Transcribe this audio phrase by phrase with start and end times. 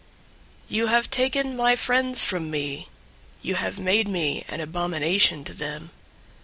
[0.71, 2.89] 088:008 You have taken my friends from me.
[3.43, 5.91] You have made me an abomination to them.